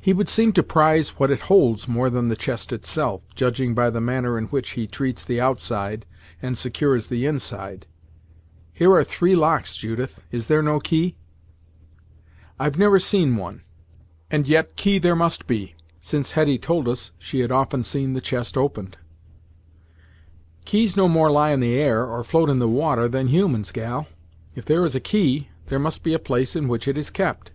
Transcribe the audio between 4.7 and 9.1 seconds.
he treats the outside, and secures the inside. Here are